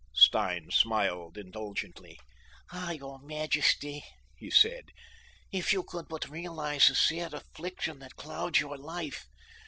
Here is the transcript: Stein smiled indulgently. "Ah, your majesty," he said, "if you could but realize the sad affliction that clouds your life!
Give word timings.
Stein 0.15 0.71
smiled 0.71 1.37
indulgently. 1.37 2.19
"Ah, 2.71 2.89
your 2.89 3.19
majesty," 3.21 4.03
he 4.35 4.49
said, 4.49 4.85
"if 5.51 5.71
you 5.71 5.83
could 5.83 6.07
but 6.07 6.27
realize 6.27 6.87
the 6.87 6.95
sad 6.95 7.35
affliction 7.35 7.99
that 7.99 8.15
clouds 8.15 8.59
your 8.59 8.79
life! 8.79 9.27